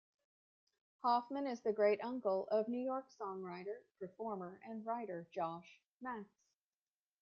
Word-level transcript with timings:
Hoffman 1.03 1.45
is 1.45 1.61
the 1.61 1.73
great 1.73 2.03
Uncle 2.03 2.47
of 2.49 2.67
New 2.67 2.83
York 2.83 3.05
songwriter, 3.11 3.81
performer 3.99 4.59
and 4.67 4.83
writer 4.83 5.27
Josh 5.31 5.79
Max. 6.01 6.27